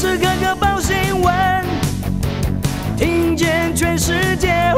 [0.00, 1.34] 时刻刻报新闻，
[2.96, 4.72] 听见全世界，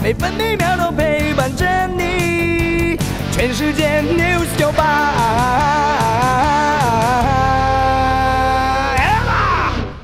[0.00, 2.96] 每分每秒都陪伴着你。
[3.32, 4.70] 全世界 news 九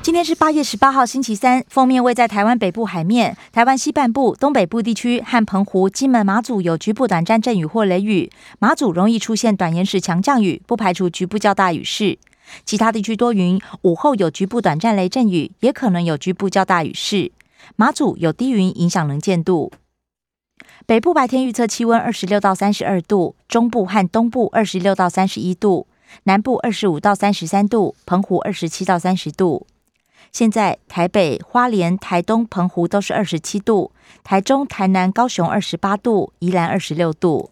[0.03, 1.63] 今天是八月十八号，星期三。
[1.69, 8.29] 封面位在台湾北部海面、台湾西半部、东北部地区和澎湖、金门、马祖有局部短暂阵雨或雷雨。
[8.59, 12.17] 马祖容易出现短延时强降雨，不排除局部较大雨势。
[12.65, 17.31] 其他地区多云，午后有局部短暂雷阵雨，也可能有局部较大雨势。
[17.75, 19.71] 马祖有低云影响能见度。
[20.85, 25.87] 北部白天预测气温二十六到三十二度，中部和东部二十六到三十一度，
[26.23, 29.65] 南部二十五到三十三度，澎湖二十七到三十度。
[30.31, 33.91] 现在台北、花莲、台东、澎湖都是二十七度，
[34.23, 37.51] 台中、台南、高雄二十八度，宜兰二十六度。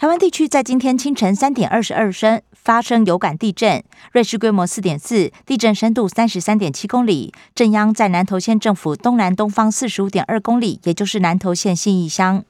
[0.00, 12.44] 台湾地区在今天清晨三点二十二分发生有感地震，瑞士规模四点四，地震深度三十三点七公里，震央在南投县政府东南东方四十五点二公里，也就是南投县信义乡。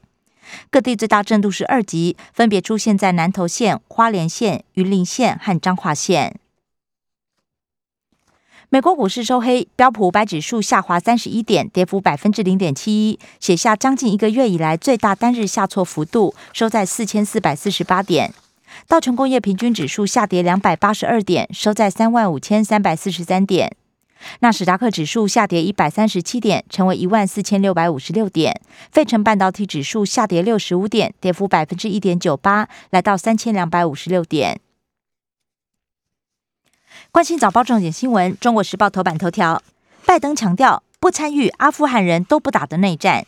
[0.69, 6.39] 各地最大震度是二级，分别出现在南投县、花莲县、云林县和彰化县。
[8.71, 18.31] 美国股市收黑，标普五百指数下滑三十一点，跌幅百分之零点七一，写下将近一个月以来最大单日下挫幅度，收在四千四百四十八点。
[18.87, 23.75] 道琼工业平均指数下跌两百八十二点，收在三万五千三百四十三点。
[24.41, 28.61] 纳斯达克指数下跌一百三十七点，成为一万四千六百五十六点。
[28.91, 34.61] 费城半导体指数下跌六十五点，跌幅百分之一点九八，来到三千两百五十六点。
[37.11, 39.63] 关心早报重点新闻，《中国时报》头版头条：
[40.05, 43.25] 拜登强调不参与阿富汗人都不打的内战。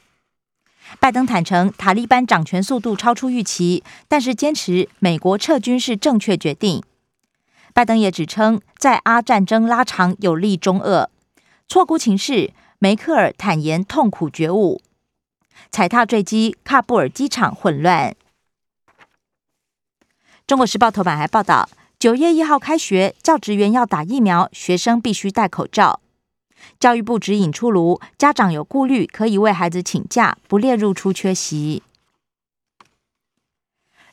[1.00, 6.84] 拜登坦承塔利班掌权速度超出预期，但是坚持美国撤军是正确决定。
[7.74, 11.10] 拜登也指称在阿战争拉长有利中俄，
[11.68, 12.54] 错估情势。
[12.78, 14.82] 梅克尔坦言痛苦觉悟。
[15.72, 18.10] 踩踏坠机，喀布尔机场混乱。
[20.48, 21.68] 《中国时报》头版还报道。
[22.02, 26.00] 九月一号开学，教职员要打疫苗，学生必须戴口罩。
[26.80, 31.84] 教育部指引出炉，家长有顾虑可以为孩子请假，不列入出缺席。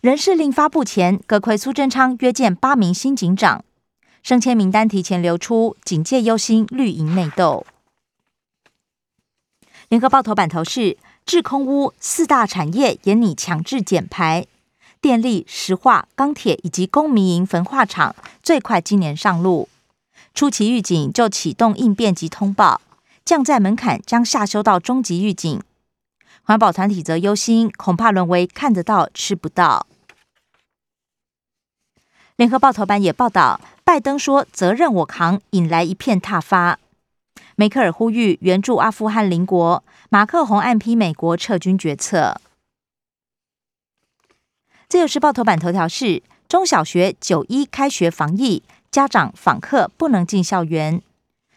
[0.03, 3.65] 人事令发布前，葛奎苏贞昌约见八名新警长，
[4.23, 7.65] 升迁名单提前流出，警戒忧心绿营内斗。
[9.89, 14.47] 联合报头版头是：制空屋四大产业严拟强制减排。
[15.01, 19.69] 电力、石化、钢铁以及公民营焚化厂最快今年上路。
[20.35, 22.81] 初期预警就启动应变及通报，
[23.25, 25.61] 降载门槛将下修到中级预警。
[26.43, 29.87] 环保团体则忧心，恐怕沦为看得到吃不到。
[32.37, 36.79] 联合报头版也报道，拜登说责任我扛，引来一片挞伐。
[37.57, 42.41] 梅克尔呼吁援助阿富汗邻国，马克宏暗批美国撤军决策。
[44.89, 51.03] 自由时报头版头条是：中小学九一开学防疫，家长访客不能进校园，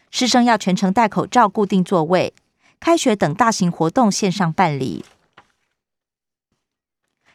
[0.09, 2.33] 师生要全程戴口罩，固定座位。
[2.81, 5.05] 开学等大型活动线上办理。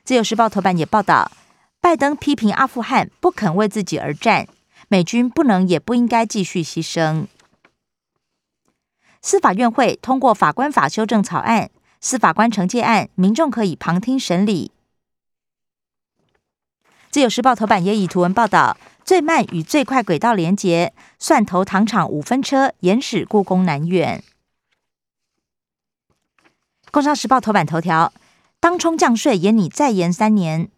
[0.04, 1.30] 自由时报头版也报道，
[1.80, 4.46] 拜登批评阿富汗不肯为自己而战，
[4.88, 7.26] 美军不能也不应该继续牺牲。
[9.22, 11.70] 司法院会通过法官法修正草案，
[12.02, 14.72] 司法官惩戒案，民众可以旁听审理。
[17.16, 24.22] 自由时报头版也以图文报道最慢与最快轨道连接，蒜头糖厂五分车延驶故宫南苑。
[26.90, 28.12] 工商时报头版头条：
[28.60, 30.68] 当冲降税延你再延三年。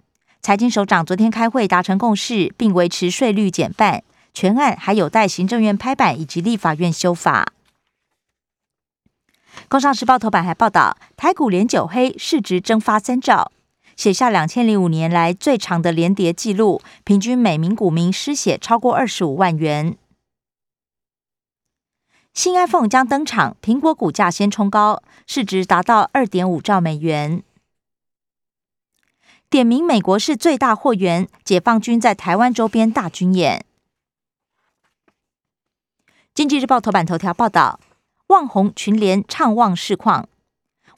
[0.41, 7.53] 财经首长昨天开会达成共识，并维持税率减半，全案还有待行政院拍板以及立法院修法。
[9.67, 13.51] 工商时报头版还报道台股连九黑，市值蒸发三兆。
[13.99, 19.99] 写下两千零五年来最长的连跌记录，平均每名股民失血超过二十五万元。
[22.33, 27.43] 新 iPhone 将登场，苹果股价先冲高，市值达到二点五兆美元。
[29.51, 33.65] 点名美国是最大货源，解放军在台湾周边大军演。
[36.33, 37.81] 经济日报头版头条报道，
[38.29, 40.29] 旺宏群联畅旺市况。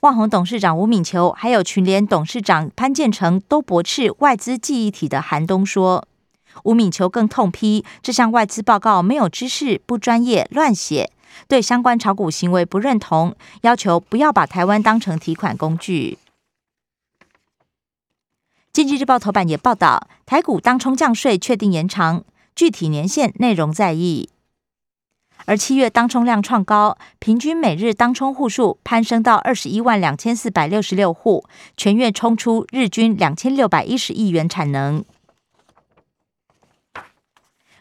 [0.00, 6.08] 万宏董事长吴敏球，还有群联董事长潘建成都驳斥外资记忆体的寒冬说，
[6.64, 11.10] 吴敏球更痛批这项外资报告没有知识、不专业、乱写，
[11.46, 16.16] 对相关炒股行为不认同，要求不要把台湾当成提款工具。
[18.72, 22.24] 经济日报头版也报道，台股当冲降税确定延长，
[22.56, 24.30] 具体年限内容在议。
[25.46, 31.44] 而七月当冲量创高，平均每日当冲户数攀升到二十一万两千四百六十六户，
[31.76, 35.04] 全月冲出日均两千六百一十亿元产能。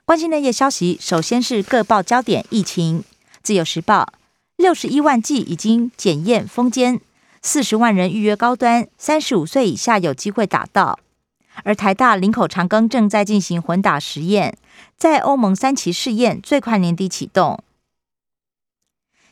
[0.06, 3.04] 关心内业消息，首先是各报焦点疫情。
[3.44, 4.14] 自由时报，
[4.58, 7.00] 六十一万剂已经检验封监，
[7.42, 11.00] 四十万人预约高端，三十五岁以下有机会打到。
[11.64, 14.58] 而台大林口长庚正在进行混打实验，
[14.98, 17.64] 在欧盟三期试验最快年底启动。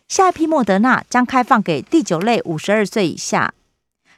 [0.08, 3.54] 下一批莫德纳将开放给第九类五十二岁以下。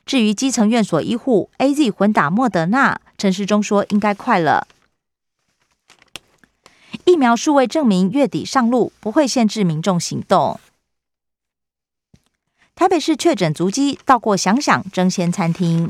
[0.06, 4.68] 至于基层院所医护 A Z 混打莫德纳，陈世忠说应该快了。
[7.06, 10.60] 疫苗数位证明月底上路，不会限制民众行动。
[12.76, 15.90] 台北市确诊足迹到过想想争鲜餐厅。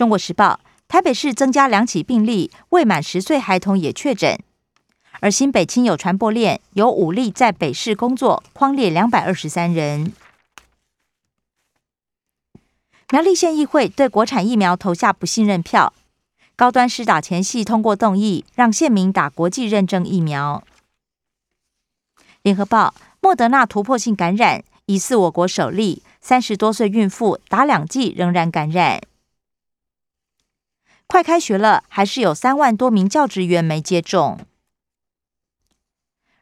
[0.00, 4.40] 中国时报：台北市增加两起病例，未满十岁孩童也确诊。
[5.20, 10.14] 而新北亲友传播链有五例在北市工作，框列两百二十三人。
[13.10, 15.92] 苗栗县议会对国产疫苗投下不信任票。
[16.56, 20.64] 高端施打前夕通过动议，让县民打国际认证疫苗。
[22.40, 29.02] 联合报：莫德纳突破性感染，疑似我国首例三十多岁孕妇打两剂仍然感染。
[31.10, 34.38] 快开学了，还是有三万多名教职员没接种。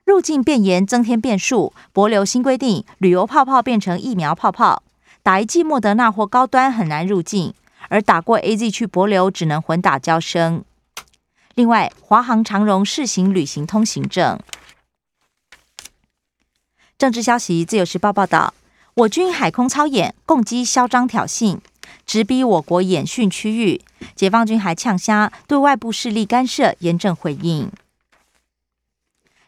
[0.04, 1.72] 入境变严，增添变数。
[1.90, 4.82] 博流新规定，旅游泡泡变成疫苗泡泡，
[5.22, 7.54] 打一剂莫德纳或高端很难入境。
[7.88, 10.62] 而打过 A Z 去博流只能混打交生。
[11.54, 14.38] 另外，华航长荣试行旅行通行证。
[16.98, 18.52] 政治消息，《自由时报》报道，
[18.92, 21.58] 我军海空操演，共机嚣张挑衅，
[22.08, 23.82] 直逼我国演训区域。
[24.14, 27.70] 解放军还呛虾，对外部势力干涉严正回应。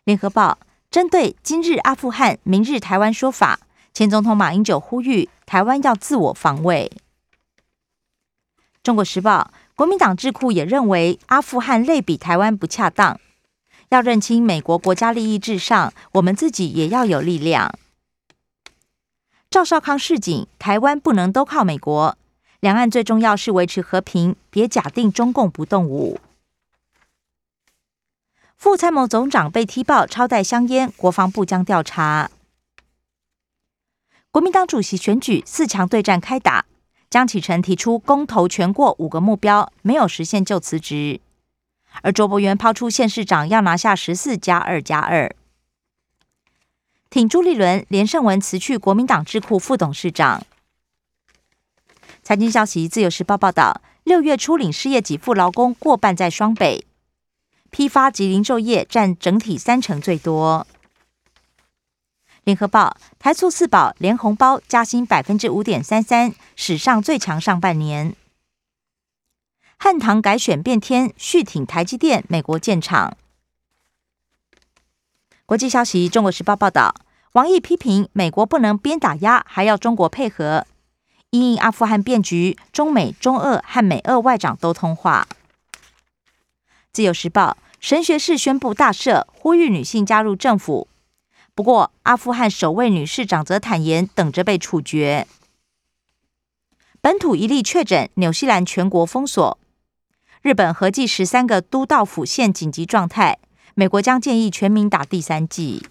[0.04, 0.58] 联合报
[0.90, 3.60] 针对今日阿富汗，明日台湾说法，
[3.94, 6.92] 前总统马英九呼吁台湾要自我防卫。
[8.82, 13.18] 中国时报，国民党智库也认为阿富汗类比台湾不恰当，
[13.88, 17.72] 要认清美国国家利益至上，我们自己也要有力量。
[19.48, 22.16] 赵少康示警，台湾不能都靠美国，
[22.60, 26.20] 两岸最重要是维持和平，别假定中共不动武。
[28.56, 32.30] 副参谋总长被踢爆超带香烟，国防部将调查。
[34.30, 36.66] 国民党主席选举四强对战开打。
[37.08, 41.20] 江启臣提出公投全过五个目标，没有实现就辞职。
[42.02, 45.34] 而卓博元抛出县市长要拿下十四加二加二，
[47.08, 50.46] 挺朱立伦、连胜文辞去国民党智库副董事长。
[52.30, 56.86] 财经消息，自由时报报道，六月初领失业给付劳工过半在双北，
[57.70, 60.64] 批发及零售业占整体三成最多。
[62.44, 68.14] 联合报台塑四宝连红包加薪百分之五点三三，史上最强上半年。
[69.76, 73.16] 汉唐改选变天，续挺台积电美国建厂。
[75.46, 76.94] 国际消息，中国时报报道，
[77.32, 80.64] 王毅批评美国不能边打压还要中国配合。
[81.30, 85.28] 因应阿富汗变局，中美、中俄和美俄外长都通话。
[86.92, 90.88] 自由时报神学士宣布大赦，呼吁女性加入政府。
[91.54, 95.26] 不过，阿富汗首位女市长则坦言等着被处决。
[97.00, 99.58] 本土一例确诊，纽西兰全国封锁。
[100.42, 103.38] 日本合计十三个都道府县紧急状态。
[103.74, 105.86] 美国将建议全民打第三剂。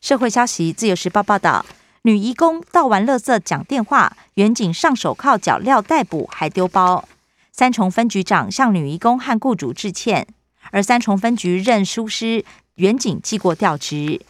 [0.00, 1.64] 社会消息，《自由时报》报道，
[2.08, 7.06] 女义工倒完垃圾讲电话，远警上手铐脚镣逮捕，还丢包。
[7.52, 10.26] 三重分局长向女义工和雇主致歉，
[10.70, 12.46] 而三重分局任疏失。
[12.76, 14.22] 远景记过调职，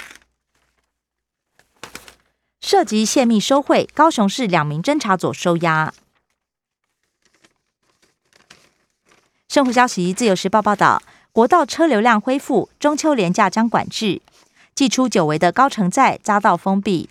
[2.61, 5.95] 涉及泄密收贿，高雄市两名侦查组收押。
[9.49, 14.21] 生活消息，自由时报报道，国道车流量恢复，中秋连假将管制，
[14.75, 17.09] 寄出久违的高承载匝道封闭。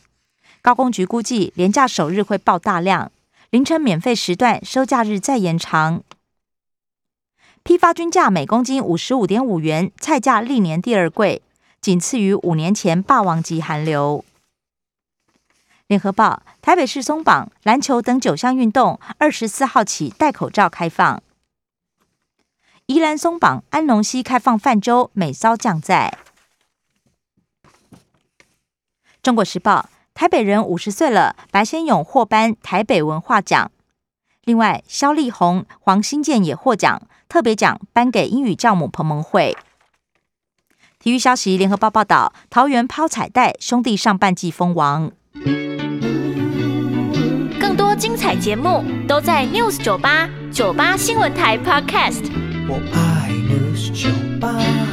[0.68, 3.10] 高工局估计，连假首日会爆大量，
[3.52, 6.04] 凌晨免费时段收假日再延长。
[7.64, 11.42] 批发均价每公斤五十五点五元，菜价历年第二贵，
[11.80, 14.26] 仅次于五年前霸王级寒流。
[15.88, 21.24] 联合报：台北市松绑篮球等九项运动，二十四号起戴口罩开放。
[22.88, 26.18] 宜兰松绑安农溪开放泛舟，美骚降载。
[29.24, 33.70] 中国时报：台北人五十岁了，白先勇获颁台北文化奖。
[34.46, 37.04] 另外，肖丽红、黄新建也获奖。
[37.30, 39.56] 特别奖颁给英语教母彭蒙慧。
[40.98, 45.12] 体育消息，联合报报道，桃园抛彩带，兄弟上半季封王。
[47.60, 52.24] 更多精彩节目都在 News 九八九八新闻台 Podcast。
[52.68, 54.10] 我爱 News 酒
[54.40, 54.87] 吧。